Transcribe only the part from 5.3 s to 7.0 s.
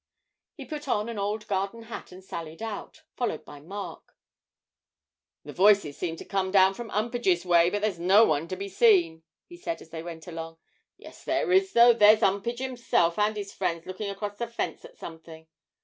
'The voices seem to come down from